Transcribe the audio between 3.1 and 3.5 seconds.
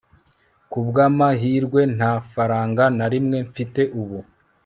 rimwe